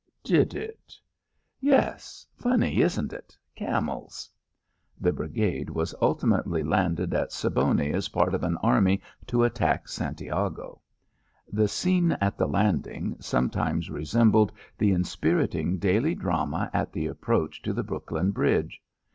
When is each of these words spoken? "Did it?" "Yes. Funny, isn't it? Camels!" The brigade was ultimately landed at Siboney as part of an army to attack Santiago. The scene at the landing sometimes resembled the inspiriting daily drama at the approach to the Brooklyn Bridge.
"Did 0.23 0.55
it?" 0.55 0.95
"Yes. 1.59 2.25
Funny, 2.35 2.81
isn't 2.81 3.13
it? 3.13 3.37
Camels!" 3.53 4.31
The 4.99 5.13
brigade 5.13 5.69
was 5.69 5.93
ultimately 6.01 6.63
landed 6.63 7.13
at 7.13 7.31
Siboney 7.31 7.93
as 7.93 8.09
part 8.09 8.33
of 8.33 8.43
an 8.43 8.57
army 8.63 8.99
to 9.27 9.43
attack 9.43 9.87
Santiago. 9.89 10.81
The 11.53 11.67
scene 11.67 12.13
at 12.13 12.35
the 12.35 12.47
landing 12.47 13.15
sometimes 13.19 13.91
resembled 13.91 14.51
the 14.75 14.91
inspiriting 14.91 15.77
daily 15.77 16.15
drama 16.15 16.71
at 16.73 16.91
the 16.91 17.05
approach 17.05 17.61
to 17.61 17.71
the 17.71 17.83
Brooklyn 17.83 18.31
Bridge. 18.31 18.81